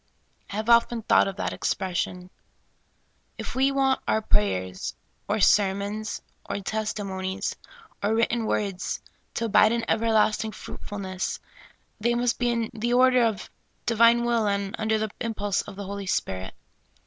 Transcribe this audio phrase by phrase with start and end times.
[0.49, 2.31] T have often thought of that expres sion.
[3.37, 4.95] If we want our prayers,
[5.27, 7.55] or sermons, or testi monies,
[8.01, 8.99] or written words,
[9.35, 11.39] to abide in everlasting fruit fulness,
[11.99, 13.51] they must be in the order of
[13.85, 16.55] Divine will and under the impulse of the Holy Spirit.